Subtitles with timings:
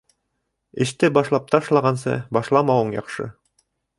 [0.85, 3.31] Эште башлап ташлағансы, башламауың яҡшы.